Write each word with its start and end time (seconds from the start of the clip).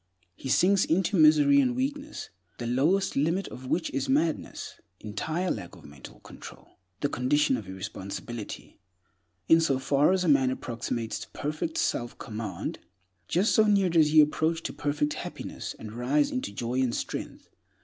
He 0.35 0.49
sinks 0.49 0.83
into 0.83 1.15
misery 1.15 1.61
and 1.61 1.75
weakness, 1.75 2.31
the 2.57 2.65
lowest 2.65 3.15
limit 3.15 3.47
of 3.49 3.67
which 3.67 3.91
is 3.91 4.09
madness, 4.09 4.79
entire 4.99 5.51
lack 5.51 5.75
of 5.75 5.85
mental 5.85 6.21
control, 6.21 6.79
the 7.01 7.07
condition 7.07 7.55
of 7.55 7.67
irresponsibility. 7.67 8.79
In 9.47 9.61
so 9.61 9.77
far 9.77 10.11
as 10.11 10.23
a 10.23 10.27
man 10.27 10.49
approximates 10.49 11.19
to 11.19 11.29
perfect 11.33 11.77
self 11.77 12.17
command, 12.17 12.79
just 13.27 13.53
so 13.53 13.65
near 13.65 13.89
does 13.89 14.09
he 14.09 14.21
approach 14.21 14.63
to 14.63 14.73
perfect 14.73 15.13
happiness, 15.13 15.75
and 15.77 15.91
rise 15.93 16.31
into 16.31 16.51
joy 16.51 16.81
and 16.81 16.95
strength. 16.95 17.49